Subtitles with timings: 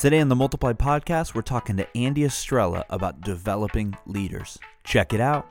[0.00, 4.58] Today on the Multiply podcast, we're talking to Andy Estrella about developing leaders.
[4.82, 5.46] Check it out.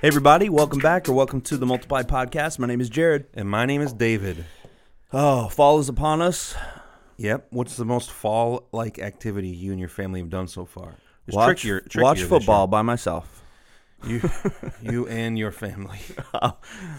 [0.00, 2.60] Hey, everybody, welcome back or welcome to the Multiply podcast.
[2.60, 3.26] My name is Jared.
[3.34, 4.44] And my name is David.
[5.12, 6.54] Oh, fall is upon us.
[7.16, 7.48] Yep.
[7.50, 10.94] What's the most fall like activity you and your family have done so far?
[11.26, 13.43] It's watch trickier- trickier watch this football by myself.
[14.06, 14.30] You,
[14.82, 15.98] you and your family.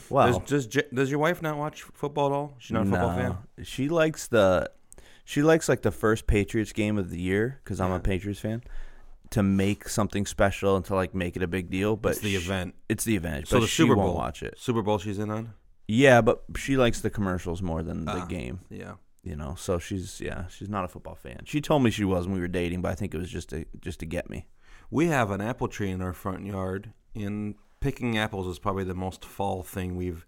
[0.10, 0.40] Wow.
[0.46, 2.56] Does, does does your wife not watch football at all?
[2.60, 3.38] She's not a football fan.
[3.64, 4.70] She likes the
[5.24, 8.64] she likes like the first Patriots game of the year because I'm a Patriots fan
[9.32, 11.96] to make something special and to like make it a big deal.
[11.96, 12.76] But It's the sh- event.
[12.90, 13.48] It's the event.
[13.48, 14.16] So but the she Super won't Bowl.
[14.18, 14.56] watch it.
[14.58, 15.54] Super Bowl she's in on.
[15.88, 18.26] Yeah, but she likes the commercials more than the Ah.
[18.26, 18.60] game.
[18.70, 18.94] Yeah.
[19.24, 21.42] You know, so she's yeah, she's not a football fan.
[21.46, 23.50] She told me she was when we were dating, but I think it was just
[23.50, 24.46] to just to get me.
[24.92, 28.94] We have an apple tree in our front yard, and picking apples is probably the
[28.94, 30.26] most fall thing we've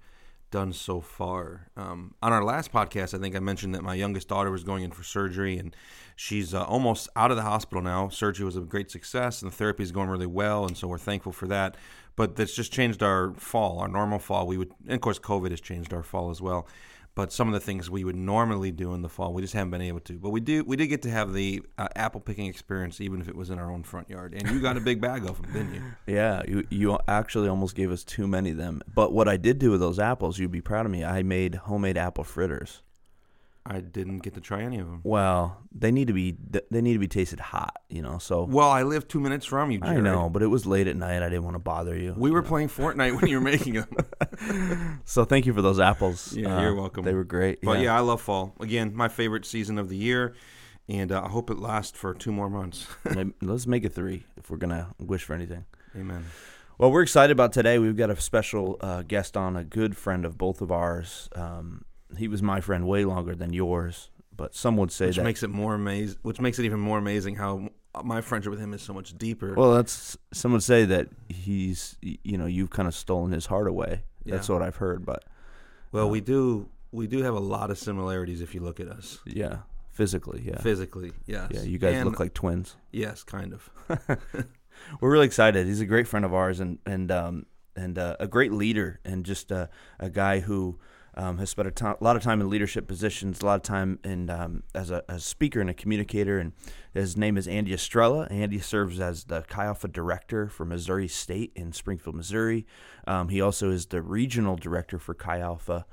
[0.50, 1.70] done so far.
[1.76, 4.84] Um, on our last podcast, I think I mentioned that my youngest daughter was going
[4.84, 5.76] in for surgery, and
[6.16, 8.10] she's uh, almost out of the hospital now.
[8.10, 10.98] Surgery was a great success, and the therapy is going really well, and so we're
[10.98, 11.76] thankful for that.
[12.16, 14.48] But that's just changed our fall, our normal fall.
[14.48, 16.68] We would, and of course, COVID has changed our fall as well.
[17.18, 19.72] But some of the things we would normally do in the fall, we just haven't
[19.72, 20.20] been able to.
[20.20, 23.28] But we do, we did get to have the uh, apple picking experience, even if
[23.28, 24.36] it was in our own front yard.
[24.36, 25.82] And you got a big bag of them, didn't you?
[26.06, 28.84] Yeah, you you actually almost gave us too many of them.
[28.94, 31.04] But what I did do with those apples, you'd be proud of me.
[31.04, 32.84] I made homemade apple fritters.
[33.70, 35.02] I didn't get to try any of them.
[35.04, 36.38] Well, they need to be
[36.72, 38.18] they need to be tasted hot, you know.
[38.18, 40.96] So Well, I live two minutes from you, I know, but it was late at
[40.96, 41.22] night.
[41.22, 42.14] I didn't want to bother you.
[42.18, 43.88] We were playing Fortnite when you were making them.
[45.06, 46.36] So thank you for those apples.
[46.36, 47.04] Uh, Yeah, you're welcome.
[47.04, 47.60] They were great.
[47.62, 47.96] But yeah.
[47.96, 48.56] I love fall.
[48.60, 50.34] Again, my favorite season of the year,
[50.88, 52.88] and uh, I hope it lasts for two more months.
[53.42, 55.66] Let's make it three if we're gonna wish for anything.
[55.96, 56.26] Amen.
[56.78, 57.80] Well, we're excited about today.
[57.80, 61.28] We've got a special uh, guest on, a good friend of both of ours.
[61.36, 61.86] Um,
[62.18, 65.24] he was my friend way longer than yours, but some would say Which that.
[65.24, 66.18] makes it more amazing.
[66.22, 67.70] Which makes it even more amazing how
[68.04, 69.54] my friendship with him is so much deeper.
[69.56, 73.68] well, that's some would say that he's you know you've kind of stolen his heart
[73.68, 74.04] away.
[74.26, 74.56] That's Yeah.
[74.56, 75.24] what I've heard, but
[75.92, 79.20] well, we do we do have a lot of similarities if you look at us
[79.26, 79.58] yeah,
[79.92, 81.12] physically, yeah, physically.
[81.26, 81.52] Yes.
[81.54, 81.62] yeah.
[81.64, 82.76] You guys And- look like twins.
[82.92, 83.70] yes, kind of.
[85.02, 85.66] we're really excited.
[85.68, 87.46] He's a great friend of ours, and and um,
[87.76, 90.80] and uh, a great leader, and just a, a guy who
[91.18, 93.64] um, has spent a, to- a lot of time in leadership positions, a lot of
[93.64, 96.38] time in um, as a, a speaker and a communicator.
[96.38, 96.54] And
[96.94, 98.28] his name is Andy Estrella.
[98.30, 102.66] Andy serves as the Chi Alpha director for Missouri State in Springfield, Missouri.
[103.08, 105.86] Um, he also is the regional director for Chi Alpha.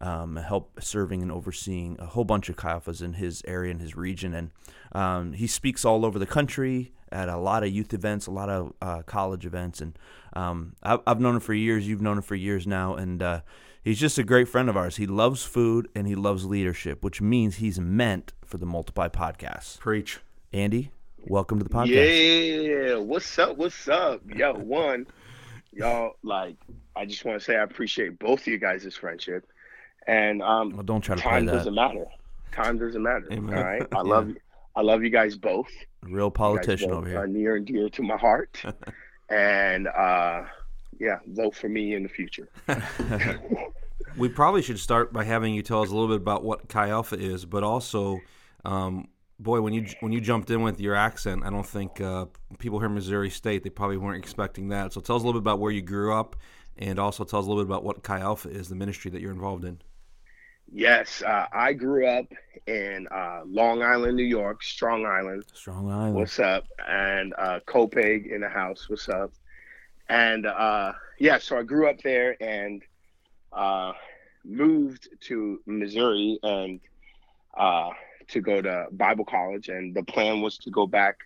[0.00, 3.80] Um, help serving and overseeing a whole bunch of Chi Alphas in his area and
[3.80, 4.50] his region, and
[4.90, 8.48] um, he speaks all over the country at a lot of youth events, a lot
[8.48, 9.96] of uh, college events, and
[10.32, 11.86] um, I've, I've known him for years.
[11.86, 13.40] You've known him for years now, and uh,
[13.82, 14.96] he's just a great friend of ours.
[14.96, 19.78] He loves food and he loves leadership, which means he's meant for the Multiply podcast.
[19.78, 20.20] Preach.
[20.52, 20.90] Andy,
[21.26, 22.88] welcome to the podcast.
[22.90, 23.56] Yeah, what's up?
[23.56, 24.20] What's up?
[24.34, 25.06] Yo, one,
[25.72, 26.56] y'all like
[26.94, 29.46] I just want to say I appreciate both of you guys' friendship.
[30.06, 31.52] And um Well, don't try to play time that.
[31.52, 32.04] doesn't matter.
[32.52, 33.26] Time doesn't matter.
[33.32, 33.56] Amen.
[33.56, 33.82] All right.
[33.82, 34.02] I Yeah.
[34.02, 34.36] love you.
[34.76, 35.70] I love you guys both.
[36.02, 37.26] Real politician both over Are here.
[37.26, 38.62] near and dear to my heart.
[39.30, 40.42] and uh
[41.00, 42.48] yeah, vote for me in the future.
[44.16, 46.88] We probably should start by having you tell us a little bit about what Chi
[46.88, 48.20] Alpha is, but also,
[48.64, 49.08] um,
[49.38, 52.26] boy, when you when you jumped in with your accent, I don't think uh,
[52.58, 54.92] people here in Missouri State they probably weren't expecting that.
[54.92, 56.36] So tell us a little bit about where you grew up,
[56.76, 59.20] and also tell us a little bit about what Chi Alpha is, the ministry that
[59.20, 59.80] you're involved in.
[60.70, 62.26] Yes, uh, I grew up
[62.66, 65.44] in uh, Long Island, New York, Strong Island.
[65.52, 66.14] Strong Island.
[66.14, 66.64] What's up?
[66.88, 68.88] And uh, Copiague in the house.
[68.88, 69.32] What's up?
[70.08, 72.82] And uh, yeah, so I grew up there and
[73.52, 73.92] uh,
[74.44, 76.80] moved to Missouri and
[77.56, 77.90] uh,
[78.28, 79.68] to go to Bible college.
[79.68, 81.18] And the plan was to go back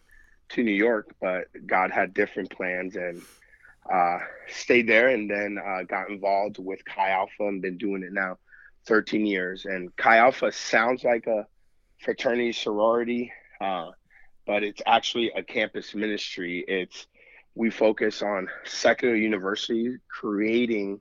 [0.51, 3.23] to New York, but God had different plans and
[3.91, 5.09] uh, stayed there.
[5.09, 8.39] And then uh, got involved with Chi Alpha and been doing it now
[8.87, 9.65] 13 years.
[9.65, 11.47] And Chi Alpha sounds like a
[12.01, 13.33] fraternity sorority.
[13.61, 13.91] Uh,
[14.47, 16.65] but it's actually a campus ministry.
[16.67, 17.07] It's
[17.55, 21.01] we focus on secular universities creating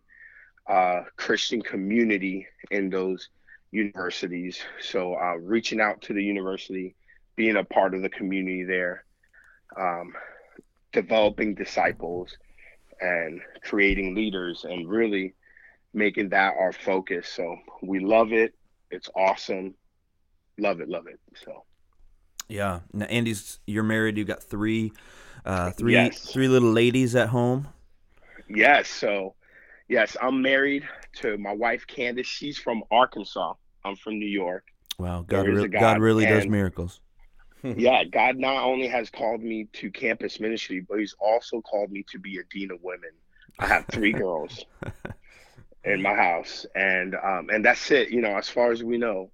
[0.68, 3.30] uh, Christian community in those
[3.72, 4.60] universities.
[4.82, 6.96] So uh, reaching out to the university,
[7.36, 9.04] being a part of the community there,
[9.78, 10.14] um,
[10.94, 12.38] developing disciples,
[13.02, 15.34] and creating leaders, and really
[15.94, 17.28] making that our focus.
[17.28, 18.56] So we love it.
[18.92, 19.76] It's awesome.
[20.58, 20.88] Love it.
[20.88, 21.20] Love it.
[21.44, 21.64] So.
[22.48, 22.82] Yeah.
[22.94, 24.18] Now, Andy's, you're married.
[24.18, 24.94] You've got three,
[25.46, 26.32] uh, three, Yes.
[26.32, 27.68] three little ladies at home.
[28.48, 28.88] Yes.
[28.88, 29.36] So,
[29.88, 30.88] yes, I'm married
[31.18, 32.28] to my wife Candace.
[32.28, 33.54] She's from Arkansas.
[33.84, 34.66] I'm from New York.
[34.98, 37.00] Wow, God, re- God, God, really does miracles.
[37.64, 42.06] yeah, God not only has called me to campus ministry, but He's also called me
[42.12, 43.12] to be a dean of women.
[43.60, 44.66] I have three girls
[45.84, 48.10] in my house, and um, and that's it.
[48.10, 49.32] You know, as far as we know,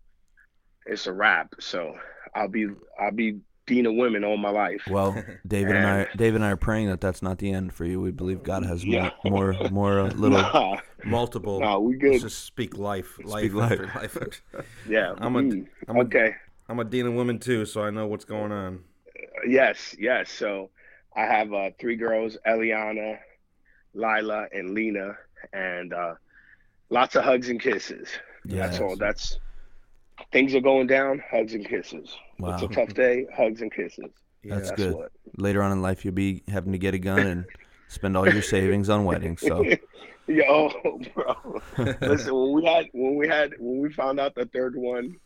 [0.85, 1.53] it's a wrap.
[1.59, 1.95] So
[2.35, 2.67] I'll be
[2.99, 3.39] I'll be
[3.71, 4.81] dean of women all my life.
[4.89, 5.15] Well,
[5.47, 8.01] David and I, David and I are praying that that's not the end for you.
[8.01, 9.11] We believe God has Yeah.
[9.23, 10.39] more, more, more uh, little.
[10.41, 11.59] Nah, Multiple.
[11.61, 12.21] nah, we Let's good.
[12.21, 13.71] just speak life, life Speak life.
[13.79, 14.41] after life.
[14.89, 16.35] Yeah, I'm a- mm, I'm okay.
[16.67, 18.83] I'm a dean of women too, so I know what's going on.
[19.47, 20.29] Yes, yes.
[20.29, 20.69] So
[21.15, 23.19] I have uh, three girls: Eliana,
[23.93, 25.17] Lila, and Lena,
[25.53, 26.15] and uh,
[26.89, 28.09] lots of hugs and kisses.
[28.45, 28.81] That's Yes.
[28.81, 28.95] all.
[28.97, 29.39] That's
[30.31, 31.21] things are going down.
[31.29, 32.15] Hugs and kisses.
[32.39, 33.25] It's a tough day.
[33.35, 34.11] Hugs and kisses.
[34.43, 34.95] That's That's good.
[34.95, 35.11] what.
[35.37, 37.45] Later on in life, you'll be having to get a gun and
[37.87, 39.41] spend all your savings on weddings.
[39.41, 39.63] So
[40.27, 40.71] Yo,
[41.13, 41.61] bro.
[42.01, 45.17] Listen, when we had when we had when we found out the third one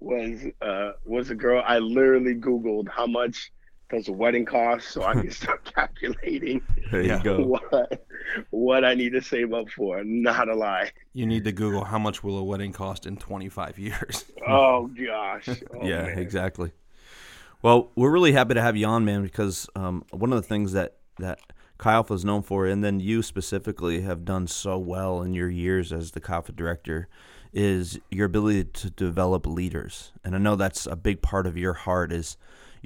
[0.00, 3.50] was uh was a girl, I literally Googled how much
[3.88, 6.60] does a wedding cost so I can start calculating
[6.90, 7.42] there you go.
[7.42, 8.06] what
[8.50, 10.02] what I need to save up for.
[10.04, 10.92] Not a lie.
[11.12, 14.24] You need to Google how much will a wedding cost in 25 years.
[14.48, 15.48] Oh gosh.
[15.74, 16.18] Oh, yeah, man.
[16.20, 16.70] exactly.
[17.62, 20.72] Well, we're really happy to have you on, man, because um, one of the things
[20.72, 21.40] that that
[21.78, 25.50] Chi Alpha is known for, and then you specifically have done so well in your
[25.50, 27.08] years as the Chi Alpha director,
[27.52, 30.12] is your ability to develop leaders.
[30.22, 32.12] And I know that's a big part of your heart.
[32.12, 32.36] Is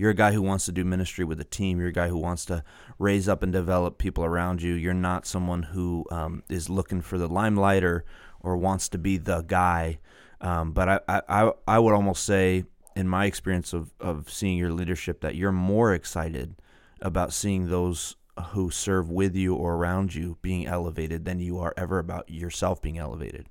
[0.00, 1.78] you're a guy who wants to do ministry with a team.
[1.78, 2.64] You're a guy who wants to
[2.98, 4.72] raise up and develop people around you.
[4.72, 8.06] You're not someone who um, is looking for the limelight or
[8.40, 9.98] or wants to be the guy.
[10.40, 12.64] Um, but I, I, I- would almost say,
[12.96, 16.54] in my experience of, of seeing your leadership, that you're more excited
[17.02, 18.16] about seeing those
[18.52, 22.80] who serve with you or around you being elevated than you are ever about yourself
[22.80, 23.46] being elevated.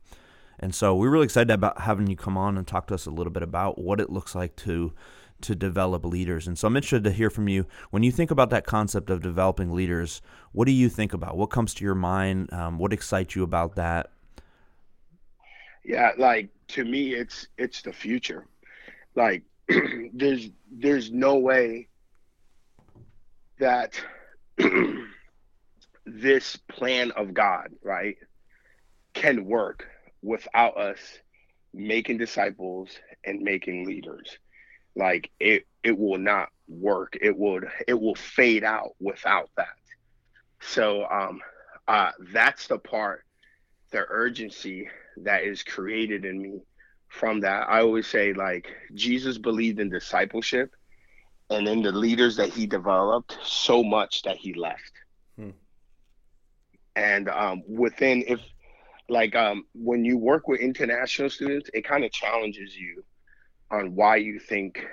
[0.60, 3.12] And so we're really excited about having you come on and talk to us a
[3.12, 4.92] little bit about what it looks like to
[5.42, 6.48] to develop leaders.
[6.48, 9.22] And so I'm interested to hear from you when you think about that concept of
[9.22, 10.22] developing leaders.
[10.52, 11.38] What do you think about?
[11.38, 12.52] What comes to your mind?
[12.54, 14.12] Um, what excites you about that?
[15.84, 18.46] Yeah, like to me it's it's the future.
[19.16, 19.44] Like
[20.14, 21.88] there's there's no way
[23.60, 24.00] that
[26.06, 28.18] this plan of God, right,
[29.14, 29.88] can work
[30.22, 31.00] without us
[31.74, 32.90] making disciples
[33.26, 34.38] and making leaders.
[35.00, 37.18] Like it it will not work.
[37.22, 39.78] It would it will fade out without that.
[40.60, 41.40] So um
[41.88, 43.24] uh that's the part
[43.92, 44.90] the urgency
[45.24, 46.60] that is created in me
[47.08, 47.70] from that.
[47.70, 50.76] I always say like Jesus believed in discipleship
[51.50, 54.92] and in the leaders that he developed so much that he left.
[55.38, 55.52] Hmm.
[56.98, 58.42] And um, within if
[59.08, 63.04] like um, when you work with international students, it kind of challenges you
[63.72, 64.86] on why you think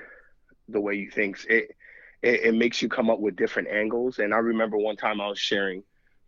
[0.69, 1.45] the way you think.
[1.49, 1.77] It,
[2.23, 4.19] it it makes you come up with different angles.
[4.19, 5.83] And I remember one time I was sharing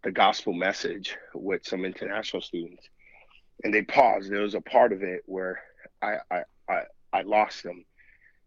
[0.04, 2.88] the gospel message with some international students
[3.64, 4.30] and they paused.
[4.30, 5.60] There was a part of it where
[6.02, 7.84] I I I, I lost them.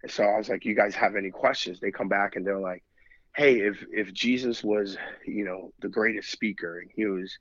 [0.03, 1.79] And so I was like, You guys have any questions?
[1.79, 2.83] They come back and they're like,
[3.35, 7.37] Hey, if if Jesus was, you know, the greatest speaker and he was,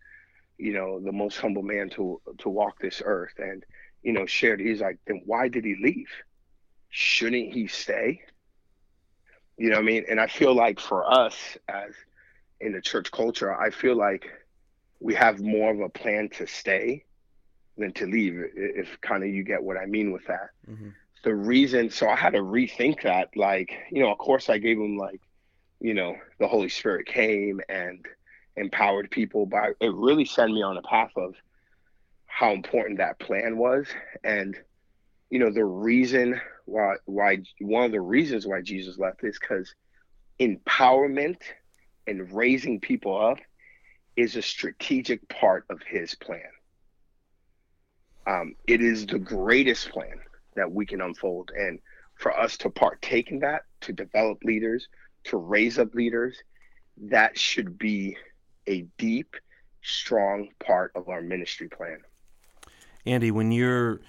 [0.59, 3.65] you know, the most humble man to to walk this earth and,
[4.03, 6.11] you know, shared, he's like, then why did he leave?
[6.91, 8.23] Shouldn't he stay?
[9.57, 10.05] You know what I mean?
[10.09, 11.37] And I feel like for us
[11.69, 11.93] as
[12.61, 14.31] in the church culture, I feel like
[15.01, 17.05] we have more of a plan to stay
[17.79, 20.51] than to leave, if kind of you get what I mean with that.
[20.69, 20.95] Mhm.
[21.23, 23.35] The reason, so I had to rethink that.
[23.37, 25.21] Like, you know, of course, I gave him, like,
[25.81, 28.07] you know, the Holy Spirit came and
[28.57, 31.35] empowered people, but it really sent me on a path of
[32.27, 33.87] how important that plan was.
[34.25, 34.59] And,
[35.31, 36.41] you know, the reason
[36.71, 39.75] why, why, one of the reasons why Jesus left is because
[40.39, 41.39] empowerment
[42.07, 43.39] and raising people up
[44.17, 46.41] is a strategic part of his plan.
[48.27, 50.21] Um, it is the greatest plan
[50.55, 51.51] that we can unfold.
[51.57, 51.81] And
[52.15, 54.89] for us to partake in that, to develop leaders,
[55.25, 56.37] to raise up leaders,
[57.03, 58.17] that should be
[58.67, 59.35] a deep,
[59.83, 61.99] strong part of our ministry plan.
[63.07, 64.01] Andy, when you're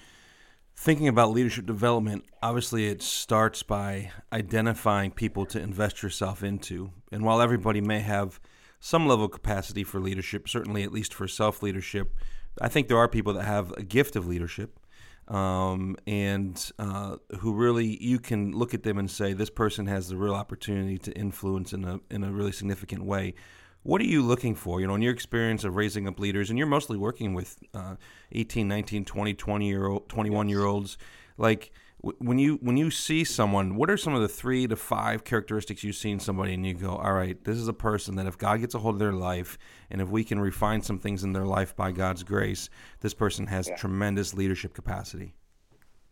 [0.82, 6.90] thinking about leadership development, obviously it starts by identifying people to invest yourself into.
[7.12, 8.40] And while everybody may have
[8.80, 12.12] some level of capacity for leadership, certainly at least for self leadership,
[12.60, 14.80] I think there are people that have a gift of leadership.
[15.28, 20.08] Um, and uh, who really you can look at them and say this person has
[20.08, 23.34] the real opportunity to influence in a in a really significant way.
[23.82, 24.80] What are you looking for?
[24.80, 27.96] You know, in your experience of raising up leaders, and you're mostly working with uh,
[28.32, 30.98] 18, 19, 20, 20 year old, 21 year olds.
[31.38, 35.24] Like when you when you see someone, what are some of the three to five
[35.24, 38.26] characteristics you see in somebody, and you go, all right, this is a person that
[38.26, 39.58] if God gets a hold of their life,
[39.90, 42.70] and if we can refine some things in their life by God's grace,
[43.00, 43.76] this person has yeah.
[43.76, 45.34] tremendous leadership capacity.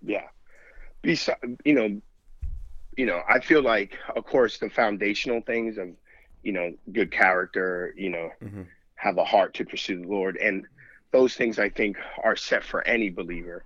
[0.02, 0.28] Yeah,
[1.02, 2.00] Besides, you know,
[2.96, 5.88] you know, I feel like, of course, the foundational things of,
[6.42, 8.62] you know, good character, you know, mm-hmm.
[8.94, 10.66] have a heart to pursue the Lord, and
[11.12, 13.64] those things I think are set for any believer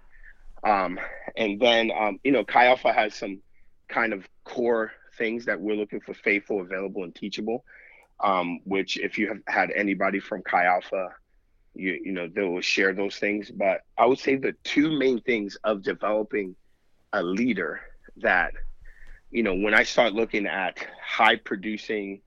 [0.64, 0.98] um,
[1.36, 3.40] and then, um, you know, Chi Alpha has some
[3.88, 7.64] kind of core things that we're looking for faithful, available, and teachable.
[8.20, 11.14] Um, which, if you have had anybody from Chi Alpha,
[11.74, 13.50] you you know they will share those things.
[13.50, 16.54] But I would say the two main things of developing
[17.12, 17.80] a leader
[18.18, 18.54] that,
[19.30, 22.22] you know, when I start looking at high producing,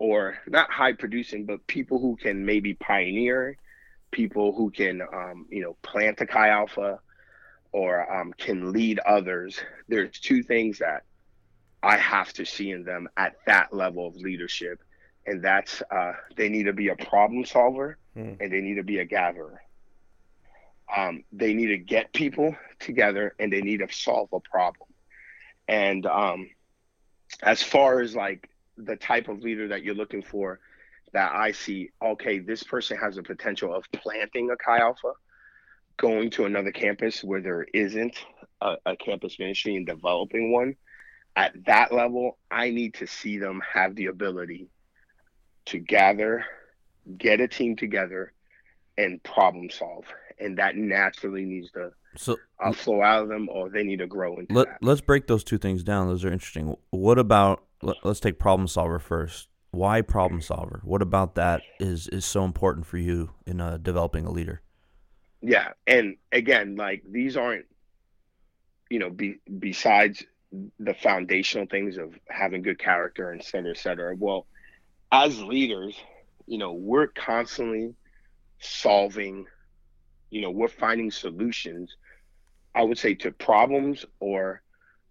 [0.00, 3.56] or not high producing, but people who can maybe pioneer,
[4.10, 6.98] people who can, um, you know, plant a Chi Alpha
[7.70, 11.04] or um, can lead others, there's two things that
[11.82, 14.80] I have to see in them at that level of leadership.
[15.26, 18.40] And that's uh, they need to be a problem solver mm.
[18.40, 19.60] and they need to be a gatherer.
[20.96, 24.88] Um, they need to get people together and they need to solve a problem.
[25.68, 26.48] And um,
[27.42, 28.48] as far as like
[28.80, 30.60] the type of leader that you're looking for,
[31.12, 35.12] that I see, okay, this person has the potential of planting a Chi Alpha
[35.96, 38.24] going to another campus where there isn't
[38.60, 40.76] a, a, campus ministry and developing one.
[41.36, 44.68] At that level i need to see them have the ability
[45.66, 46.44] to gather
[47.18, 48.32] get a team together
[48.98, 50.04] and problem solve.
[50.38, 54.06] And that naturally needs to so uh, flow out of them or they need to
[54.06, 54.78] grow into let, that.
[54.82, 56.08] let's break those two things down.
[56.08, 56.76] Those are interesting.
[56.90, 62.08] What about let, let's take problem solver first why problem solver what about that is
[62.08, 64.62] is so important for you in uh, developing a leader
[65.42, 67.66] yeah, and again, like these aren't,
[68.90, 70.24] you know, be, besides
[70.78, 74.16] the foundational things of having good character and et cetera, et cetera.
[74.16, 74.46] Well,
[75.12, 75.96] as leaders,
[76.46, 77.94] you know, we're constantly
[78.58, 79.46] solving,
[80.30, 81.96] you know, we're finding solutions,
[82.74, 84.60] I would say, to problems or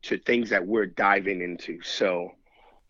[0.04, 1.82] to things that we're diving into.
[1.82, 2.34] So,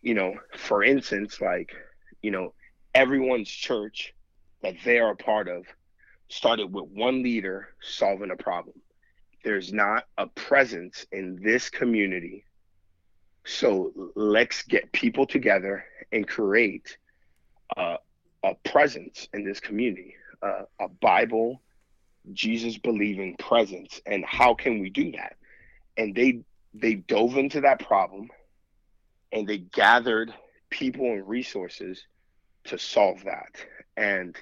[0.02, 1.74] you know, for instance, like,
[2.22, 2.54] you know,
[2.94, 4.14] everyone's church
[4.62, 5.64] that they are a part of
[6.28, 8.76] started with one leader solving a problem.
[9.44, 12.44] There's not a presence in this community.
[13.44, 16.96] So let's get people together and create
[17.76, 21.60] a presence in this community, uh, a Bible,
[22.32, 24.00] Jesus believing presence.
[24.06, 25.36] And how can we do that?
[25.96, 26.40] And they
[26.72, 28.28] they dove into that problem
[29.32, 30.32] and they gathered
[30.70, 32.04] people and resources
[32.64, 33.54] to solve that.
[33.96, 34.36] And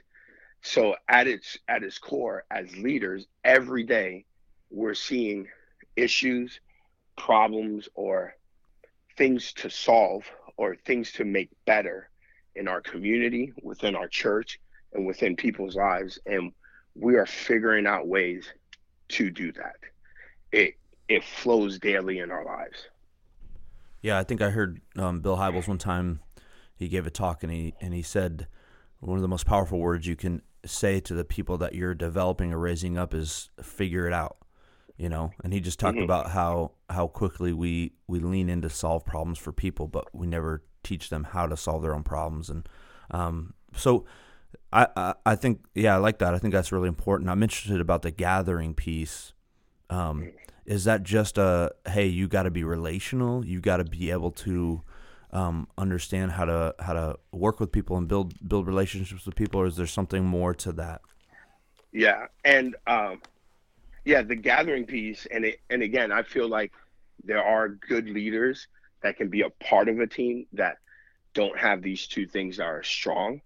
[0.63, 4.25] so at its at its core, as leaders, every day
[4.71, 5.49] we're seeing
[5.97, 6.61] issues,
[7.17, 8.35] problems, or
[9.17, 10.25] things to solve
[10.57, 12.11] or things to make better
[12.57, 14.61] in our community, within our church,
[14.93, 16.19] and within people's lives.
[16.27, 16.53] And
[16.95, 18.49] we are figuring out ways
[19.11, 19.77] to do that.
[20.53, 20.75] It
[21.09, 22.89] it flows daily in our lives.
[24.01, 26.21] Yeah, I think I heard um, Bill Hybels one time.
[26.77, 28.47] He gave a talk and he and he said
[29.01, 32.53] one of the most powerful words you can say to the people that you're developing
[32.53, 34.37] or raising up is figure it out
[34.97, 36.05] you know and he just talked mm-hmm.
[36.05, 40.27] about how how quickly we we lean in to solve problems for people but we
[40.27, 42.69] never teach them how to solve their own problems and
[43.11, 44.05] um, so
[44.73, 47.81] I, I, I think yeah I like that I think that's really important I'm interested
[47.81, 49.33] about the gathering piece
[49.91, 50.33] um, mm.
[50.69, 54.31] Is that just a hey you got to be relational you got to be able
[54.31, 54.83] to
[55.33, 59.61] um, understand how to how to work with people and build build relationships with people,
[59.61, 61.03] or is there something more to that?
[61.93, 63.21] Yeah, and um,
[64.05, 66.73] yeah, the gathering piece, and it, and again, I feel like
[67.25, 68.69] there are good leaders
[69.03, 70.79] that can be a part of a team that
[71.35, 73.41] don't have these two things that are strong.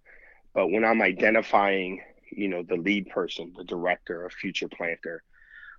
[0.55, 5.23] But when I'm identifying, you know, the lead person, the director, a future planter,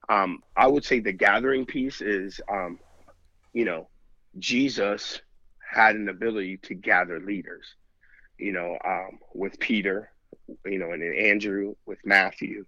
[0.10, 2.80] um, I would say the gathering piece is, um,
[3.54, 3.88] you know,
[4.40, 5.22] Jesus
[5.72, 7.76] had an ability to gather leaders,
[8.38, 10.12] you know, um, with Peter,
[10.66, 12.66] you know, and Andrew, with Matthew.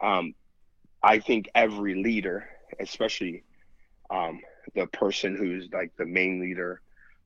[0.00, 0.34] Um,
[1.02, 2.48] I think every leader,
[2.80, 3.44] especially
[4.10, 4.40] um,
[4.74, 6.80] the person who's like the main leader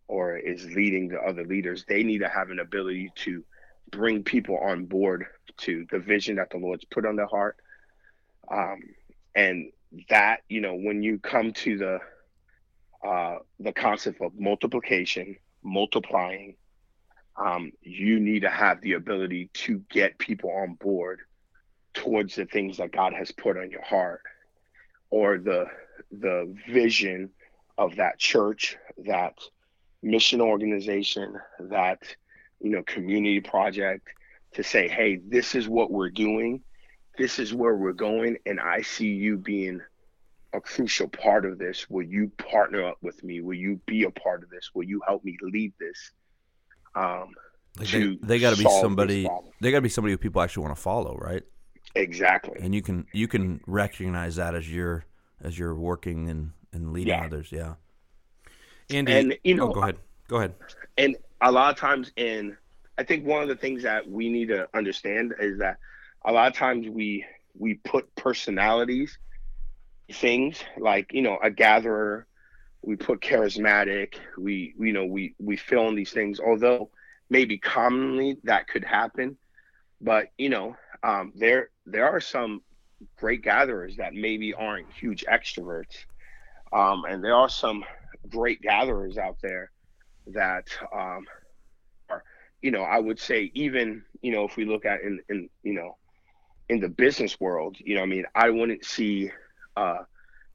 [0.08, 3.44] or is leading the other leaders, they need to have an ability to
[3.90, 5.26] bring people on board
[5.58, 7.56] to the vision that the Lord's put on their heart.
[8.50, 8.80] Um,
[9.34, 9.70] and
[10.08, 11.98] that, you know, when you come to the
[13.06, 16.54] uh, the concept of multiplication, multiplying,
[17.36, 21.20] um, you need to have the ability to get people on board
[21.94, 24.22] towards the things that God has put on your heart
[25.10, 25.66] or the
[26.12, 27.30] the vision
[27.78, 29.34] of that church, that
[30.02, 32.02] mission organization, that
[32.60, 34.08] you know community project
[34.54, 36.60] to say, hey, this is what we're doing,
[37.20, 39.82] this is where we're going, and I see you being
[40.54, 41.88] a crucial part of this.
[41.90, 43.42] Will you partner up with me?
[43.42, 44.70] Will you be a part of this?
[44.74, 46.12] Will you help me lead this?
[46.94, 47.34] Um,
[47.78, 49.28] like they, they got to be somebody.
[49.60, 51.42] They got to be somebody who people actually want to follow, right?
[51.94, 52.58] Exactly.
[52.58, 55.04] And you can you can recognize that as you're
[55.42, 57.24] as you're working and, and leading yeah.
[57.24, 57.52] others.
[57.52, 57.74] Yeah.
[58.88, 59.96] Andy, and you know, oh, go ahead.
[60.26, 60.54] Go ahead.
[60.96, 62.56] And a lot of times, in
[62.96, 65.76] I think one of the things that we need to understand is that
[66.24, 67.24] a lot of times we
[67.58, 69.18] we put personalities
[70.12, 72.26] things like you know a gatherer
[72.82, 76.90] we put charismatic we you know we we fill in these things although
[77.30, 79.38] maybe commonly that could happen.
[80.00, 82.60] But you know um, there there are some
[83.16, 86.04] great gatherers that maybe aren't huge extroverts.
[86.72, 87.84] Um, and there are some
[88.28, 89.70] great gatherers out there
[90.26, 91.26] that um,
[92.10, 92.22] are
[92.60, 95.72] you know i would say even you know if we look at in in you
[95.72, 95.96] know
[96.70, 99.30] in the business world you know i mean i wouldn't see
[99.76, 99.98] uh,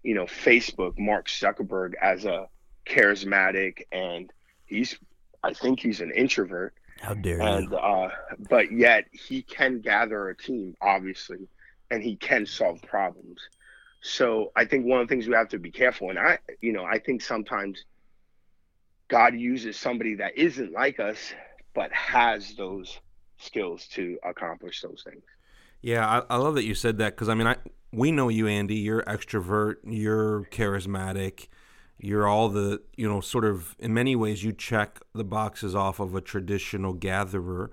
[0.06, 2.48] you know, Facebook, Mark Zuckerberg as a
[2.86, 4.32] charismatic and
[4.66, 4.98] he's
[5.44, 6.76] I think he's an introvert.
[7.02, 7.78] How dare and, you?
[7.78, 8.10] Uh,
[8.50, 11.48] but yet he can gather a team, obviously,
[11.90, 13.40] and he can solve problems.
[14.02, 16.72] So I think one of the things we have to be careful, and I, you
[16.72, 17.84] know, I think sometimes
[19.08, 21.34] God uses somebody that isn't like us,
[21.74, 23.00] but has those
[23.38, 25.24] skills to accomplish those things.
[25.86, 27.58] Yeah, I, I love that you said that because I mean, I
[27.94, 28.74] we know you, Andy.
[28.74, 29.76] You're extrovert.
[29.84, 31.48] You're charismatic.
[32.00, 36.00] You're all the you know sort of in many ways you check the boxes off
[36.00, 37.70] of a traditional gatherer,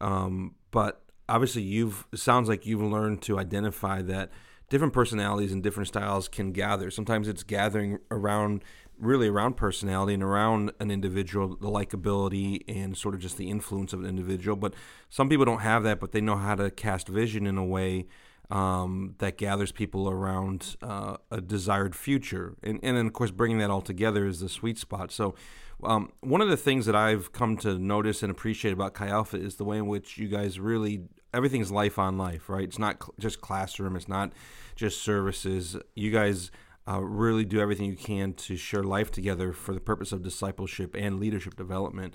[0.00, 4.30] um, but obviously you've sounds like you've learned to identify that
[4.70, 6.90] different personalities and different styles can gather.
[6.90, 8.64] Sometimes it's gathering around
[9.00, 13.92] really around personality and around an individual, the likability and sort of just the influence
[13.92, 14.56] of an individual.
[14.56, 14.74] But
[15.08, 18.06] some people don't have that, but they know how to cast vision in a way
[18.50, 22.56] um, that gathers people around uh, a desired future.
[22.62, 25.12] And, and then, of course, bringing that all together is the sweet spot.
[25.12, 25.34] So,
[25.82, 29.38] um, one of the things that I've come to notice and appreciate about Chi Alpha
[29.38, 32.64] is the way in which you guys really everything's life on life, right?
[32.64, 34.32] It's not cl- just classroom, it's not
[34.76, 35.76] just services.
[35.94, 36.50] You guys
[36.88, 40.94] uh, really do everything you can to share life together for the purpose of discipleship
[40.96, 42.14] and leadership development.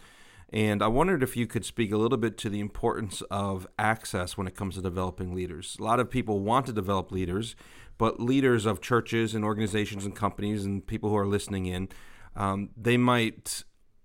[0.52, 4.38] And I wondered if you could speak a little bit to the importance of access
[4.38, 5.76] when it comes to developing leaders.
[5.80, 7.56] A lot of people want to develop leaders,
[7.98, 11.90] but leaders of churches and organizations and companies and people who are listening in,
[12.36, 13.64] um, they might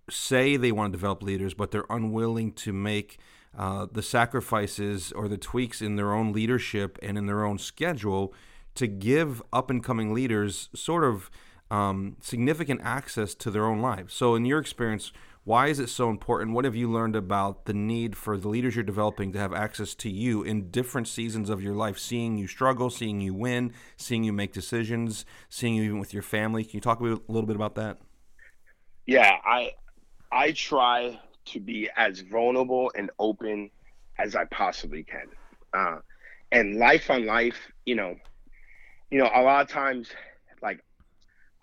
[0.09, 3.19] say they want to develop leaders, but they're unwilling to make
[3.57, 8.33] uh, the sacrifices or the tweaks in their own leadership and in their own schedule
[8.75, 11.31] to give up and coming leaders sort of
[11.71, 14.15] um, significant access to their own lives.
[14.15, 15.13] So, in your experience,
[15.45, 16.53] why is it so important?
[16.53, 19.95] What have you learned about the need for the leaders you're developing to have access
[19.97, 24.23] to you in different seasons of your life, seeing you struggle, seeing you win, seeing
[24.23, 26.63] you make decisions, seeing you even with your family?
[26.65, 27.99] Can you talk a little bit about that?
[29.07, 29.73] Yeah, I
[30.31, 33.71] I try to be as vulnerable and open
[34.19, 35.27] as I possibly can.
[35.73, 35.99] Uh,
[36.53, 37.57] and life on life,
[37.87, 38.17] you know,
[39.11, 40.09] you know, a lot of times,
[40.63, 40.85] like,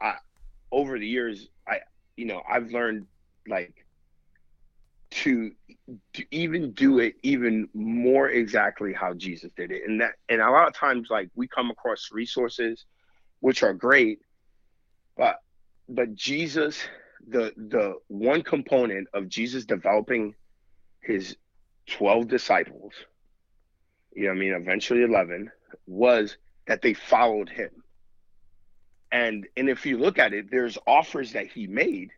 [0.02, 0.16] I
[0.72, 1.80] over the years, I
[2.16, 3.08] you know, I've learned
[3.48, 3.86] like
[5.10, 5.52] to,
[6.14, 10.52] to even do it even more exactly how Jesus did it, and that and a
[10.52, 12.86] lot of times, like we come across resources,
[13.40, 14.20] which are great,
[15.16, 15.40] but
[15.88, 16.84] but Jesus,
[17.28, 20.36] the the one component of Jesus developing
[21.02, 21.38] his
[21.88, 22.92] twelve disciples,
[24.14, 25.50] you know, I mean, eventually eleven,
[25.86, 26.36] was
[26.68, 27.70] that they followed him.
[29.12, 32.12] And and if you look at it, there's offers that he made,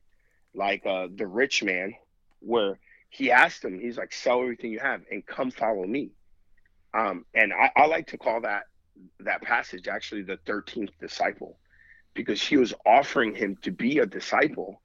[0.54, 1.94] like uh, the rich man,
[2.40, 6.12] where he asked him, he's like, sell everything you have and come follow me.
[6.94, 8.64] Um, and I, I like to call that
[9.20, 11.58] that passage actually the 13th disciple
[12.14, 14.82] because he was offering him to be a disciple,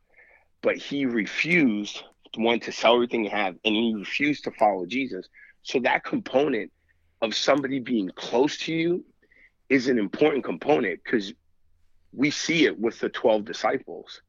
[0.62, 2.02] but he refused
[2.36, 5.26] one to sell everything he had and he refused to follow Jesus.
[5.62, 6.70] So that component
[7.22, 9.04] of somebody being close to you
[9.68, 11.32] is an important component because
[12.12, 14.20] we see it with the 12 disciples.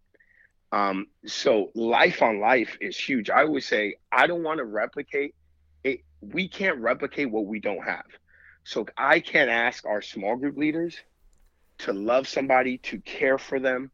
[0.71, 3.29] Um, so life on life is huge.
[3.29, 5.35] I always say, I don't want to replicate
[5.83, 6.01] it.
[6.21, 8.05] We can't replicate what we don't have.
[8.63, 10.97] So I can't ask our small group leaders
[11.79, 13.91] to love somebody, to care for them,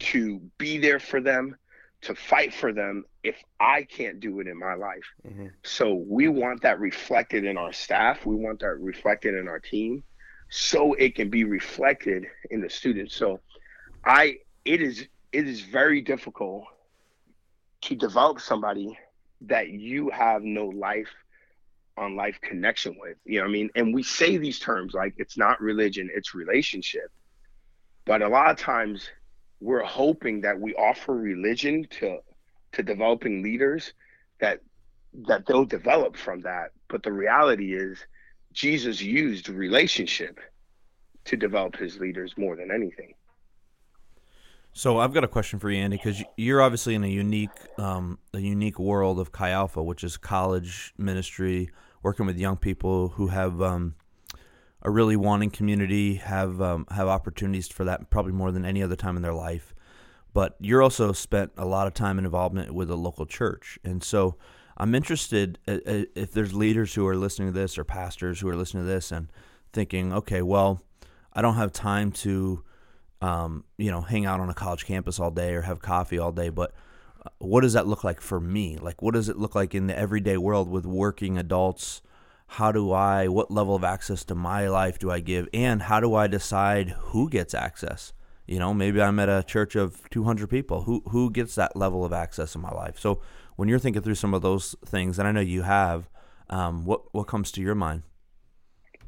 [0.00, 1.56] to be there for them,
[2.02, 5.04] to fight for them if I can't do it in my life.
[5.26, 5.46] Mm-hmm.
[5.62, 8.26] So we want that reflected in our staff.
[8.26, 10.02] We want that reflected in our team
[10.48, 13.14] so it can be reflected in the students.
[13.14, 13.40] So
[14.04, 16.64] I it is it is very difficult
[17.82, 18.98] to develop somebody
[19.42, 21.10] that you have no life
[21.96, 23.16] on life connection with.
[23.24, 23.70] You know what I mean?
[23.74, 27.10] And we say these terms like it's not religion, it's relationship.
[28.04, 29.10] But a lot of times
[29.60, 32.18] we're hoping that we offer religion to
[32.72, 33.92] to developing leaders
[34.40, 34.60] that
[35.26, 36.70] that they'll develop from that.
[36.88, 37.98] But the reality is
[38.58, 40.40] Jesus used relationship
[41.26, 43.14] to develop his leaders more than anything.
[44.72, 48.18] So I've got a question for you, Andy, because you're obviously in a unique, um,
[48.34, 51.70] a unique world of Chi Alpha, which is college ministry,
[52.02, 53.94] working with young people who have um,
[54.82, 58.96] a really wanting community, have um, have opportunities for that probably more than any other
[58.96, 59.72] time in their life.
[60.34, 64.02] But you're also spent a lot of time and involvement with a local church, and
[64.02, 64.34] so
[64.78, 68.48] I'm interested uh, uh, if there's leaders who are listening to this or pastors who
[68.48, 69.28] are listening to this and
[69.72, 70.80] thinking, okay, well,
[71.32, 72.62] I don't have time to
[73.20, 76.32] um, you know, hang out on a college campus all day or have coffee all
[76.32, 76.72] day, but
[77.24, 78.76] uh, what does that look like for me?
[78.76, 82.00] Like, what does it look like in the everyday world with working adults?
[82.46, 85.48] How do I, what level of access to my life do I give?
[85.52, 88.12] And how do I decide who gets access?
[88.46, 90.82] You know, maybe I'm at a church of 200 people.
[90.84, 92.98] Who, who gets that level of access in my life?
[92.98, 93.20] So
[93.58, 96.08] when you're thinking through some of those things, and I know you have,
[96.48, 98.04] um, what, what comes to your mind?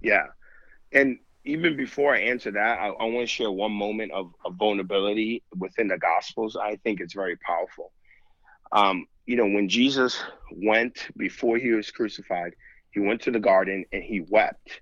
[0.02, 0.26] Yeah.
[0.90, 4.56] And even before I answer that, I, I want to share one moment of, of,
[4.56, 6.56] vulnerability within the Gospels.
[6.56, 7.92] I think it's very powerful.
[8.72, 10.20] Um, you know, when Jesus
[10.52, 12.54] went before he was crucified,
[12.90, 14.80] he went to the garden and he wept.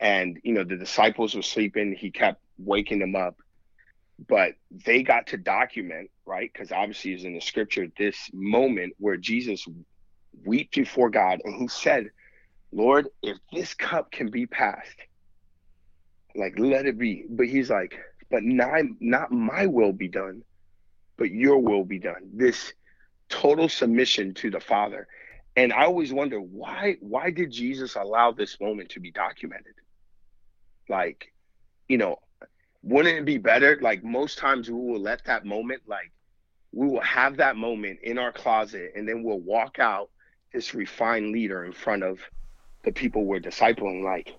[0.00, 1.94] And, you know, the disciples were sleeping.
[1.94, 3.36] He kept waking them up.
[4.28, 6.50] But they got to document, right?
[6.52, 9.66] Because obviously, is in the scripture, this moment where Jesus
[10.44, 12.10] wept before God and he said,
[12.72, 14.96] Lord, if this cup can be passed,
[16.36, 17.24] like let it be.
[17.28, 17.98] But he's like
[18.30, 20.42] but not not my will be done
[21.16, 22.30] but your will be done.
[22.32, 22.72] This
[23.28, 25.06] total submission to the father.
[25.54, 29.74] And i always wonder why why did jesus allow this moment to be documented?
[30.88, 31.32] Like
[31.88, 32.16] you know
[32.82, 36.10] wouldn't it be better like most times we will let that moment like
[36.72, 40.08] we will have that moment in our closet and then we'll walk out
[40.52, 42.20] this refined leader in front of
[42.84, 44.34] the people we're discipling like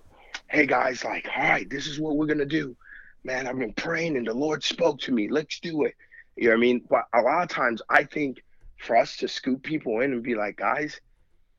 [0.52, 2.76] hey guys, like, all right, this is what we're gonna do.
[3.24, 5.28] Man, I've been praying and the Lord spoke to me.
[5.28, 5.94] Let's do it.
[6.36, 6.84] You know what I mean?
[6.90, 8.42] But a lot of times I think
[8.78, 11.00] for us to scoop people in and be like, guys,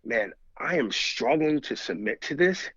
[0.05, 2.69] man, I am struggling to submit to this,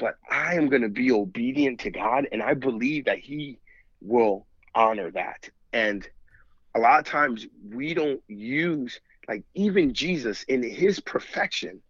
[0.00, 3.60] but I am gonna be obedient to God and I believe that He
[4.00, 5.48] will honor that.
[5.72, 6.08] And
[6.74, 11.80] a lot of times we don't use like even Jesus in his perfection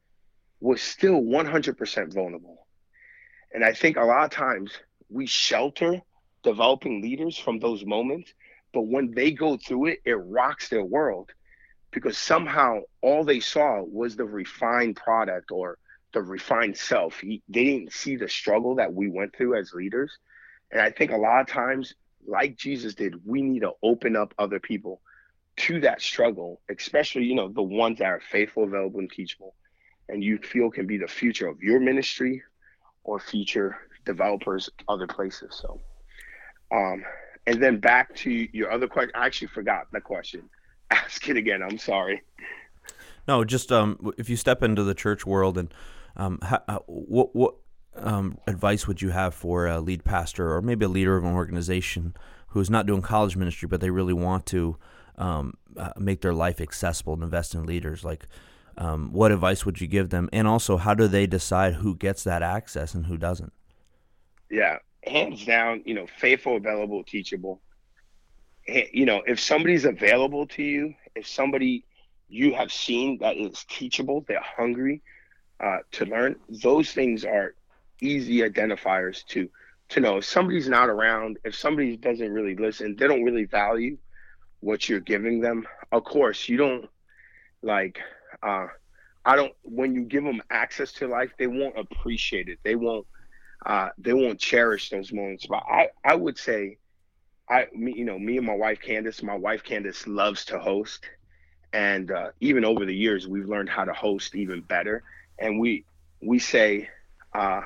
[0.61, 2.67] was still 100% vulnerable.
[3.55, 4.73] And I think a lot of times
[5.09, 6.03] we shelter
[6.43, 8.35] developing leaders from those moments,
[8.75, 11.31] but when they go through it, it rocks their world
[11.93, 15.79] because somehow all they saw was the refined product or
[16.13, 17.21] the refined self.
[17.21, 20.19] He, they didn't see the struggle that we went through as leaders.
[20.71, 21.95] And I think a lot of times,
[22.27, 25.01] like Jesus did, we need to open up other people
[25.57, 29.55] to that struggle, especially, you know, the ones that are faithful, available, and teachable,
[30.09, 32.43] and you feel can be the future of your ministry,
[33.05, 35.55] or future developers other places.
[35.61, 35.81] So,
[36.73, 37.05] um,
[37.47, 39.13] and then back to your other question.
[39.15, 40.49] I actually forgot the question.
[40.91, 41.63] Ask it again.
[41.63, 42.23] I'm sorry.
[43.29, 45.73] No, just um, if you step into the church world and
[46.17, 47.55] um, how, uh, what what
[47.97, 51.35] um, advice would you have for a lead pastor or maybe a leader of an
[51.35, 52.15] organization
[52.49, 54.77] who's not doing college ministry but they really want to
[55.21, 58.05] um, uh, make their life accessible and invest in leaders?
[58.05, 58.27] Like,
[58.77, 60.29] um, what advice would you give them?
[60.33, 63.53] And also, how do they decide who gets that access and who doesn't?
[64.51, 67.61] Yeah, hands down, you know, faithful, available, teachable.
[68.67, 71.85] You know, if somebody's available to you, if somebody
[72.29, 75.03] you have seen that is teachable, they're hungry
[75.63, 77.55] uh, to learn, those things are
[78.01, 79.49] easy identifiers to
[79.91, 83.99] to know if somebody's not around, if somebody doesn't really listen, they don't really value
[84.61, 85.67] what you're giving them.
[85.91, 86.89] Of course, you don't
[87.63, 88.01] like
[88.43, 88.69] uh,
[89.25, 89.53] I don't.
[89.63, 92.59] When you give them access to life, they won't appreciate it.
[92.63, 93.07] They won't.
[93.65, 95.47] Uh, they won't cherish those moments.
[95.47, 96.79] But I, I would say,
[97.49, 99.23] I, me, you know, me and my wife Candace.
[99.23, 101.05] My wife Candace loves to host,
[101.73, 105.03] and uh, even over the years, we've learned how to host even better.
[105.41, 105.85] And we,
[106.21, 106.89] we say,
[107.35, 107.63] uh,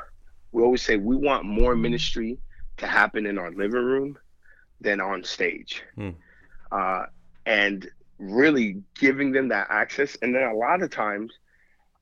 [0.53, 2.39] we always say we want more ministry
[2.77, 4.19] to happen in our living room
[4.81, 5.83] than on stage.
[5.97, 6.11] Hmm.
[6.71, 7.07] Uh,
[7.47, 10.17] and really giving them that access.
[10.23, 11.33] And then a lot of times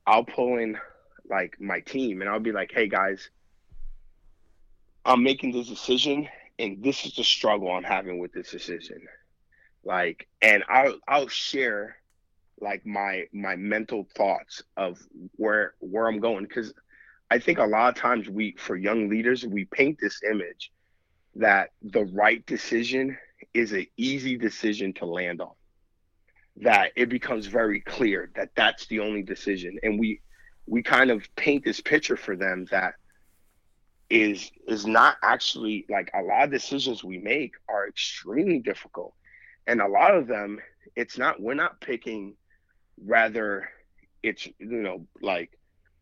[0.05, 0.77] I'll pull in
[1.29, 3.29] like my team and I'll be like, hey guys,
[5.05, 6.27] I'm making this decision
[6.59, 9.01] and this is the struggle I'm having with this decision.
[9.83, 11.97] Like and I'll I'll share
[12.59, 14.99] like my my mental thoughts of
[15.35, 16.43] where where I'm going.
[16.45, 16.73] Because
[17.29, 20.71] I think a lot of times we for young leaders we paint this image
[21.35, 23.17] that the right decision
[23.53, 25.51] is an easy decision to land on.
[26.57, 29.77] That it becomes very clear that that's the only decision.
[29.83, 30.21] And we
[30.67, 32.93] we kind of paint this picture for them that
[34.09, 39.13] is is not actually like a lot of decisions we make are extremely difficult.
[39.65, 40.59] And a lot of them
[40.95, 42.35] it's not we're not picking
[43.01, 43.69] rather
[44.21, 45.57] it's you know like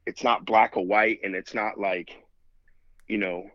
[0.05, 2.11] it's not black or white and it's not like
[3.07, 3.49] you know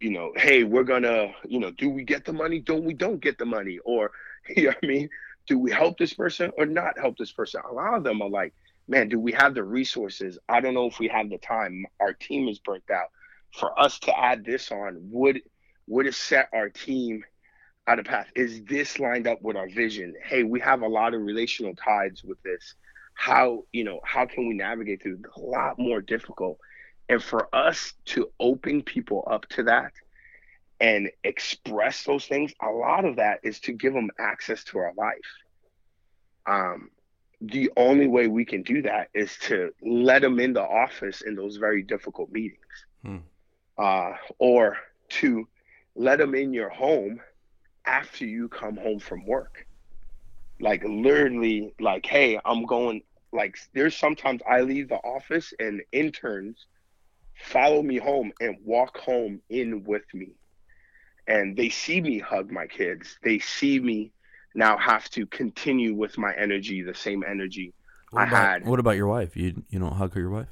[0.00, 2.60] you know hey we're gonna you know do we get the money?
[2.60, 3.78] Don't we don't get the money.
[3.84, 4.10] Or
[4.56, 5.08] you know what i mean?
[5.46, 7.62] Do we help this person or not help this person?
[7.68, 8.54] A lot of them are like
[8.88, 10.38] man do we have the resources?
[10.48, 11.86] I don't know if we have the time.
[12.00, 13.08] Our team is burnt out.
[13.52, 15.40] For us to add this on would
[15.86, 17.24] would it set our team
[17.86, 20.14] out of path is this lined up with our vision?
[20.22, 22.74] Hey we have a lot of relational ties with this.
[23.14, 26.58] How you know how can we navigate through a lot more difficult.
[27.08, 29.92] And for us to open people up to that
[30.80, 34.92] and express those things a lot of that is to give them access to our
[34.96, 35.16] life.
[36.46, 36.90] Um
[37.40, 41.34] the only way we can do that is to let them in the office in
[41.34, 42.58] those very difficult meetings.
[43.02, 43.18] Hmm.
[43.76, 45.46] uh, or to
[45.94, 47.20] let them in your home
[47.86, 49.66] after you come home from work.
[50.60, 53.02] Like literally, like, hey, I'm going.
[53.32, 56.66] Like, there's sometimes I leave the office and interns
[57.34, 60.30] follow me home and walk home in with me.
[61.26, 63.18] And they see me hug my kids.
[63.22, 64.12] They see me
[64.54, 67.72] now have to continue with my energy, the same energy
[68.10, 68.66] what I about, had.
[68.66, 69.36] What about your wife?
[69.36, 70.48] You you don't hug your wife?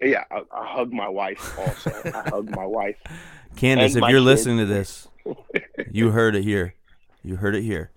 [0.00, 1.92] Yeah, I, I hug my wife also.
[2.04, 2.96] I hug my wife.
[3.56, 4.24] Candace, if you're kids.
[4.24, 5.08] listening to this,
[5.90, 6.74] you heard it here.
[7.22, 7.90] You heard it here.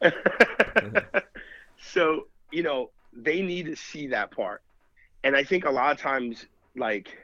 [1.80, 4.62] so, you know, they need to see that part.
[5.24, 7.16] And I think a lot of times, like,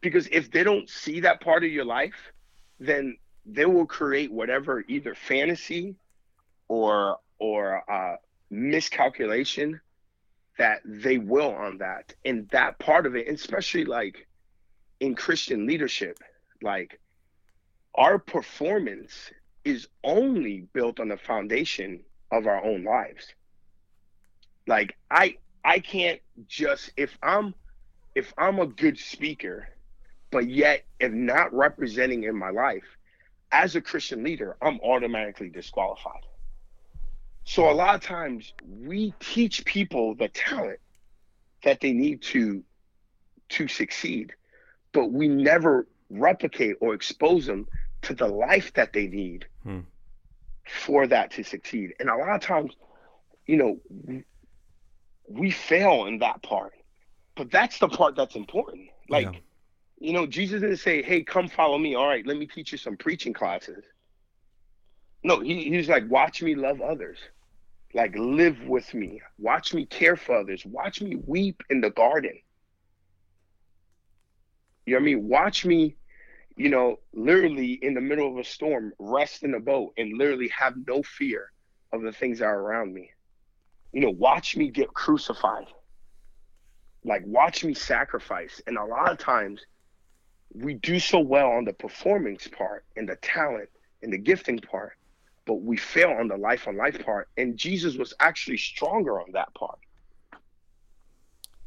[0.00, 2.32] because if they don't see that part of your life,
[2.78, 5.96] then they will create whatever either fantasy
[6.68, 8.16] or or uh,
[8.50, 9.80] miscalculation
[10.58, 12.14] that they will on that.
[12.24, 14.28] And that part of it, especially like
[15.00, 16.18] in Christian leadership,
[16.62, 17.00] like
[17.94, 19.30] our performance
[19.64, 22.00] is only built on the foundation
[22.30, 23.34] of our own lives.
[24.66, 27.54] Like i i can't just if i'm
[28.14, 29.68] if i'm a good speaker
[30.30, 32.96] but yet am not representing in my life
[33.50, 36.22] as a christian leader i'm automatically disqualified.
[37.44, 40.78] So a lot of times we teach people the talent
[41.64, 42.62] that they need to
[43.50, 44.32] to succeed
[44.92, 47.66] but we never replicate or expose them
[48.02, 49.80] to the life that they need hmm.
[50.66, 51.94] for that to succeed.
[51.98, 52.72] And a lot of times,
[53.46, 54.24] you know,
[55.28, 56.74] we fail in that part,
[57.36, 58.88] but that's the part that's important.
[59.08, 59.38] Like, yeah.
[59.98, 62.78] you know, Jesus didn't say, "Hey, come follow me." All right, let me teach you
[62.78, 63.84] some preaching classes.
[65.24, 67.18] No, he, he's like, "Watch me love others."
[67.94, 69.20] Like, live with me.
[69.38, 70.64] Watch me care for others.
[70.64, 72.40] Watch me weep in the garden.
[74.86, 75.28] You know what I mean?
[75.28, 75.96] Watch me
[76.56, 80.48] you know, literally in the middle of a storm, rest in a boat and literally
[80.48, 81.50] have no fear
[81.92, 83.10] of the things that are around me.
[83.92, 85.66] You know, watch me get crucified.
[87.04, 88.60] Like, watch me sacrifice.
[88.66, 89.60] And a lot of times,
[90.54, 93.68] we do so well on the performance part and the talent
[94.02, 94.92] and the gifting part,
[95.46, 97.28] but we fail on the life on life part.
[97.36, 99.78] And Jesus was actually stronger on that part.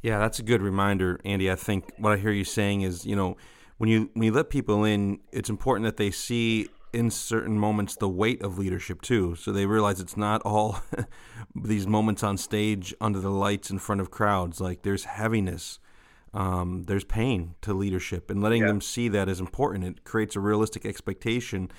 [0.01, 1.49] Yeah, that's a good reminder, Andy.
[1.49, 3.37] I think what I hear you saying is, you know,
[3.77, 7.97] when you when you let people in, it's important that they see in certain moments
[7.97, 10.79] the weight of leadership too, so they realize it's not all
[11.55, 14.61] these moments on stage under the lights in front of crowds.
[14.61, 15.79] Like there's heaviness,
[16.33, 18.69] um, there's pain to leadership, and letting yeah.
[18.69, 19.83] them see that is important.
[19.83, 21.69] It creates a realistic expectation.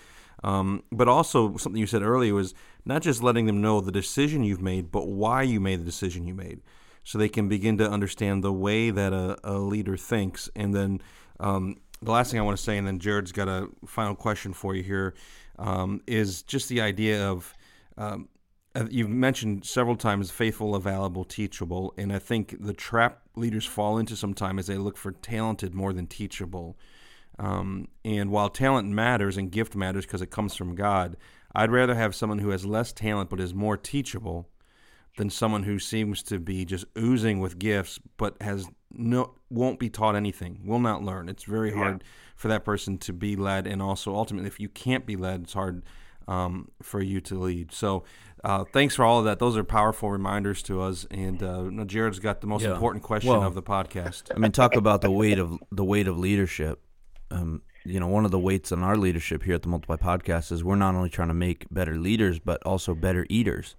[0.45, 2.53] Um, but also something you said earlier was
[2.85, 6.27] not just letting them know the decision you've made, but why you made the decision
[6.27, 6.61] you made,
[7.03, 11.01] so they can begin to understand the way that a, a leader thinks, and then
[11.41, 14.53] um, the last thing I want to say, and then Jared's got a final question
[14.53, 15.15] for you here,
[15.59, 17.55] um, is just the idea of
[17.97, 18.29] um,
[18.77, 23.97] uh, you've mentioned several times faithful, available, teachable, and I think the trap leaders fall
[23.97, 26.77] into sometimes is they look for talented more than teachable.
[27.39, 31.17] Um, and while talent matters and gift matters because it comes from God,
[31.55, 34.51] I'd rather have someone who has less talent but is more teachable
[35.17, 39.89] than someone who seems to be just oozing with gifts, but has no won't be
[39.89, 41.29] taught anything, will not learn.
[41.29, 42.03] It's very hard
[42.35, 45.53] for that person to be led, and also ultimately, if you can't be led, it's
[45.53, 45.83] hard
[46.29, 47.73] um, for you to lead.
[47.73, 48.03] So,
[48.43, 49.39] uh, thanks for all of that.
[49.39, 51.07] Those are powerful reminders to us.
[51.11, 52.73] And uh, Jared's got the most Yeah.
[52.73, 54.31] important question Well- of the podcast.
[54.35, 56.81] I mean, talk about the weight of the weight of leadership.
[57.31, 60.51] Um, you know, one of the weights in our leadership here at the Multiply Podcast
[60.51, 63.77] is we're not only trying to make better leaders, but also better eaters.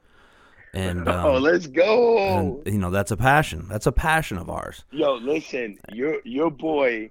[0.78, 2.18] And, um, oh, let's go.
[2.18, 3.68] and you know, that's a passion.
[3.68, 4.84] That's a passion of ours.
[4.92, 7.10] Yo, listen, your your boy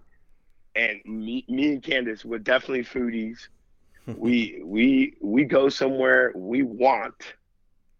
[0.76, 3.48] and me, me and Candace, we're definitely foodies.
[4.16, 7.34] we we we go somewhere we want,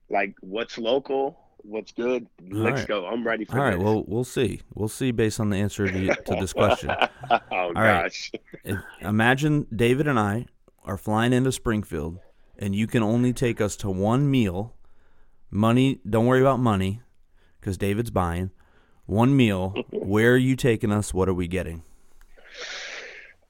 [0.08, 2.26] like what's local, what's good.
[2.48, 2.88] Let's right.
[2.88, 3.06] go.
[3.06, 3.74] I'm ready for All right.
[3.74, 3.82] this.
[3.82, 4.60] Well, we'll see.
[4.74, 6.90] We'll see based on the answer to, to this question.
[7.30, 8.04] oh right.
[8.04, 8.30] gosh.
[8.62, 10.46] If, imagine David and I
[10.84, 12.20] are flying into Springfield,
[12.56, 14.75] and you can only take us to one meal.
[15.50, 17.00] Money, don't worry about money,
[17.60, 18.50] because David's buying.
[19.06, 19.74] One meal.
[19.92, 21.14] Where are you taking us?
[21.14, 21.82] What are we getting?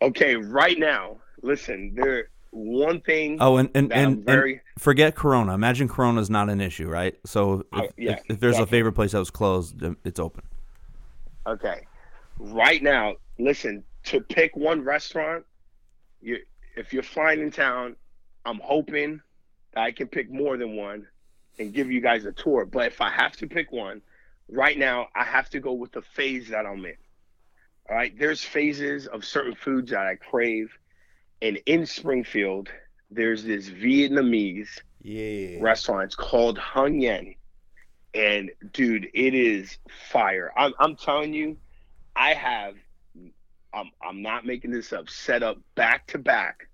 [0.02, 5.14] Okay, right now, listen, there one thing Oh, and and, that I'm and, and forget
[5.14, 5.54] Corona.
[5.54, 7.14] Imagine Corona's not an issue, right?
[7.24, 10.42] So if, Oh, yeah, if, if there's a favorite place that was closed, it's open.
[11.46, 11.87] Okay.
[12.38, 15.44] Right now, listen, to pick one restaurant,
[16.20, 16.38] you
[16.76, 17.96] if you're flying in town,
[18.44, 19.20] I'm hoping
[19.74, 21.06] that I can pick more than one
[21.59, 22.64] and give you guys a tour.
[22.66, 24.03] But if I have to pick one,
[24.49, 26.97] right now I have to go with the phase that I'm in.
[27.88, 28.16] All right.
[28.19, 30.71] There's phases of certain foods that I crave.
[31.42, 32.69] And in Springfield,
[33.11, 34.69] there's this Vietnamese
[35.01, 35.59] Yeah.
[35.61, 36.05] restaurant.
[36.07, 37.35] It's called Hung Yen.
[38.14, 39.79] And dude, it is
[40.11, 40.53] fire.
[40.57, 41.59] I'm I'm telling you,
[42.16, 42.75] I have
[43.75, 46.69] I'm I'm not making this up, set up back to back,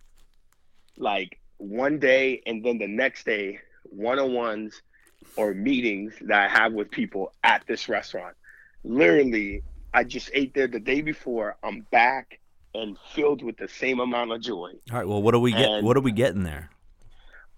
[0.97, 3.59] like one day and then the next day,
[3.93, 4.83] one-on-ones
[5.37, 8.37] or meetings that I have with people at this restaurant.
[8.85, 9.63] Literally,
[9.95, 11.57] I just ate there the day before.
[11.63, 12.41] I'm back
[12.75, 14.73] and filled with the same amount of joy.
[14.91, 15.07] All right.
[15.07, 15.71] Well, what do we get?
[15.71, 16.71] And- what are we getting there?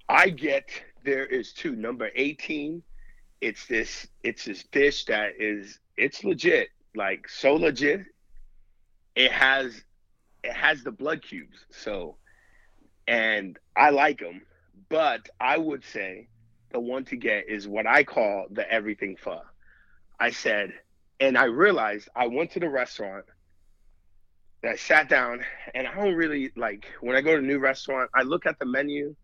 [0.09, 0.69] I get
[1.05, 1.75] there is two.
[1.77, 2.83] Number 18,
[3.41, 6.69] it's this it's this dish that is it's legit.
[6.95, 8.05] Like so legit.
[9.17, 9.83] It has
[10.43, 11.65] it has the blood cubes.
[11.71, 12.17] So
[13.07, 14.43] and I like them,
[14.89, 16.29] but I would say
[16.73, 19.41] the one to get is what I call the everything pho.
[20.19, 20.73] I said
[21.21, 23.25] and I realized I went to the restaurant
[24.63, 25.45] and I sat down
[25.75, 28.59] and I don't really like when I go to a new restaurant, I look at
[28.59, 29.15] the menu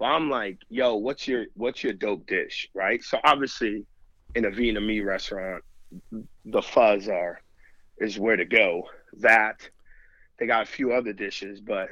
[0.00, 3.04] well, I'm like, yo, what's your what's your dope dish, right?
[3.04, 3.84] So obviously,
[4.34, 5.62] in a Vietnamese restaurant,
[6.46, 7.42] the phos are
[7.98, 8.88] is where to go.
[9.18, 9.68] That
[10.38, 11.90] they got a few other dishes, but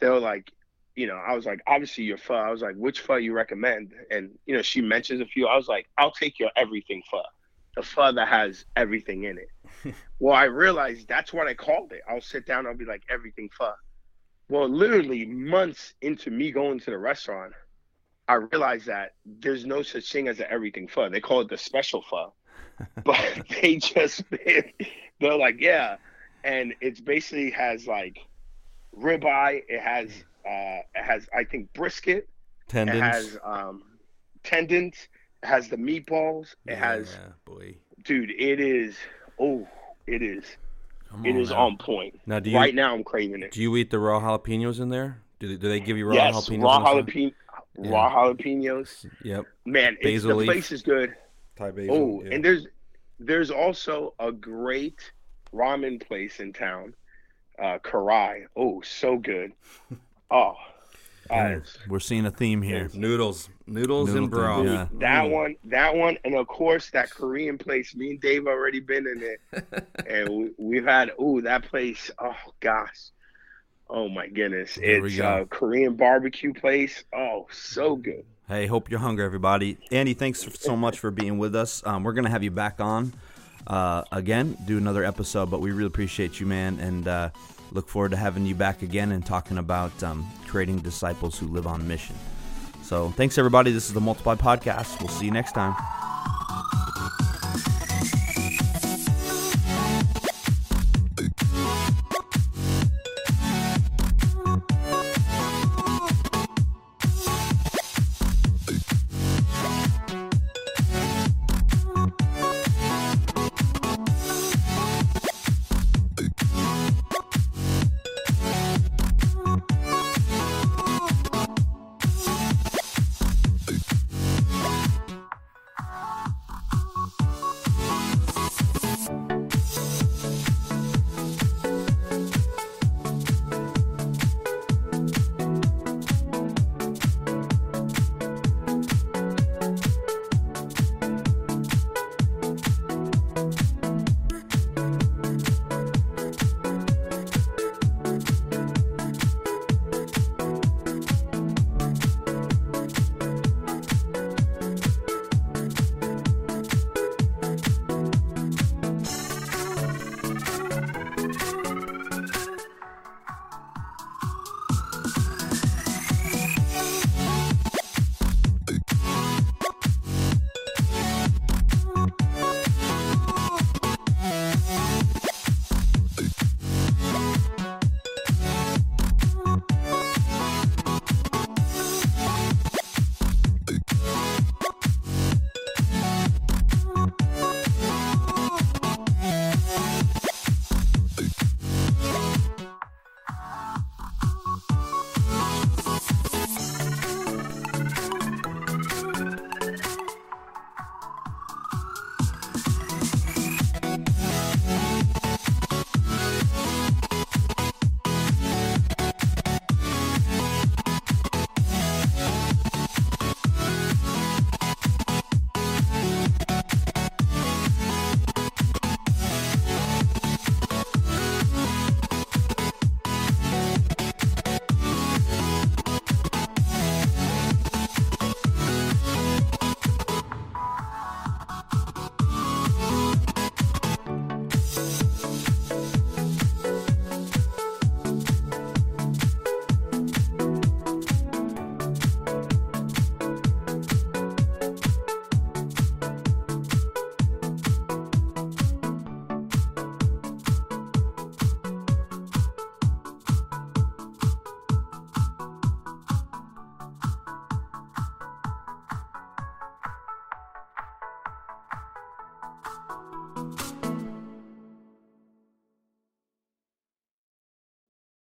[0.00, 0.52] they were like,
[0.96, 2.34] you know, I was like, obviously your pho.
[2.34, 3.92] I was like, which pho you recommend?
[4.10, 5.46] And you know, she mentions a few.
[5.46, 7.22] I was like, I'll take your everything pho,
[7.76, 9.94] the pho that has everything in it.
[10.20, 12.02] well, I realized that's what I called it.
[12.08, 12.66] I'll sit down.
[12.66, 13.72] I'll be like, everything pho.
[14.48, 17.54] Well, literally months into me going to the restaurant,
[18.28, 21.08] I realized that there's no such thing as an everything pho.
[21.08, 22.32] They call it the special pho.
[23.04, 25.96] but they just they're like, yeah.
[26.44, 28.18] And it's basically has like
[28.96, 30.10] ribeye, it has
[30.46, 32.28] uh it has I think brisket,
[32.68, 32.98] Tendons.
[32.98, 33.82] it has um
[34.42, 35.08] tendons,
[35.42, 37.76] it has the meatballs, it has Yeah, boy.
[38.04, 38.96] dude, it is
[39.38, 39.66] oh,
[40.06, 40.44] it is
[41.10, 41.66] Come it is now.
[41.66, 42.20] on point.
[42.26, 43.52] Now, do you right now I'm craving it.
[43.52, 45.20] do you eat the raw jalapenos in there?
[45.40, 46.62] Do they, do they give you raw yes, jalapenos?
[46.62, 47.34] raw on jalapeno
[47.76, 49.06] raw jalapenos.
[49.22, 49.46] Yep.
[49.64, 50.46] Man, Basil the leaf.
[50.46, 51.14] place is good.
[51.56, 51.94] Thai basil.
[51.94, 52.34] Oh, yeah.
[52.34, 52.66] and there's
[53.20, 55.12] there's also a great
[55.52, 56.94] ramen place in town,
[57.62, 58.46] uh, Karai.
[58.56, 59.52] Oh, so good.
[60.30, 60.54] Oh,
[61.30, 62.90] Okay, uh, We're seeing a theme here.
[62.92, 64.66] noodles, noodles Noodle and thing, broth.
[64.66, 64.88] yeah.
[65.00, 65.30] that Mm.
[65.30, 67.94] one, that one, and of course that Korean place.
[67.94, 71.12] Me and Dave already been in it, and we, we've had.
[71.18, 72.10] Oh, that place.
[72.18, 73.08] Oh gosh.
[73.88, 74.74] Oh my goodness!
[74.74, 75.42] There we It's go.
[75.42, 77.04] a Korean barbecue place.
[77.14, 78.24] Oh, so good.
[78.46, 79.78] Hey, hope you're hungry, everybody.
[79.90, 81.82] Andy, thanks so much for being with us.
[81.86, 83.14] Um, we're gonna have you back on
[83.66, 87.30] uh, again, do another episode, but we really appreciate you, man, and uh,
[87.74, 91.66] look forward to having you back again and talking about um, creating disciples who live
[91.66, 92.16] on mission.
[92.82, 93.72] So, thanks everybody.
[93.72, 95.00] This is the Multiply Podcast.
[95.00, 95.74] We'll see you next time.